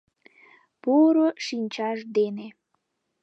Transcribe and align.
Поро 0.81 1.27
шинчаж 1.45 1.97
дене. 2.15 2.47